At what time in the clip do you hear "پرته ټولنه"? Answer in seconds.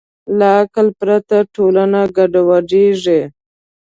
0.99-2.01